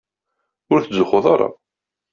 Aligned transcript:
Ur 0.73 0.79
ttzuxxut 0.81 1.25
ara. 1.33 1.49